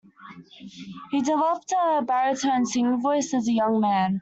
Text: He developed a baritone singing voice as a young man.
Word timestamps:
He 1.11 1.21
developed 1.21 1.71
a 1.73 2.01
baritone 2.01 2.65
singing 2.65 3.01
voice 3.03 3.35
as 3.35 3.47
a 3.47 3.51
young 3.51 3.79
man. 3.81 4.19